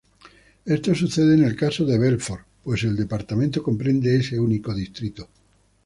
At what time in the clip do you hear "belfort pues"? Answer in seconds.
1.99-2.83